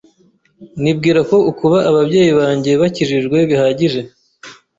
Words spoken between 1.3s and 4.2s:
ukuba ababyeyi banjye bakijijwe bihagije